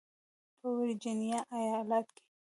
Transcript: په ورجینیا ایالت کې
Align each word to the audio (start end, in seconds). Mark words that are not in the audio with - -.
په 0.59 0.67
ورجینیا 0.77 1.39
ایالت 1.57 2.07
کې 2.15 2.23